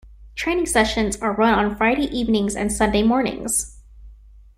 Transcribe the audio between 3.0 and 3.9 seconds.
mornings.